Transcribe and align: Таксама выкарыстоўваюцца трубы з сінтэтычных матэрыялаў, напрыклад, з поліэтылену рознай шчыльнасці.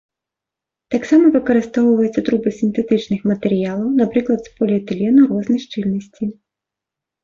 Таксама 0.95 1.25
выкарыстоўваюцца 1.35 2.25
трубы 2.31 2.49
з 2.55 2.55
сінтэтычных 2.61 3.21
матэрыялаў, 3.35 3.87
напрыклад, 4.03 4.39
з 4.49 4.59
поліэтылену 4.59 5.21
рознай 5.33 5.59
шчыльнасці. 5.71 6.37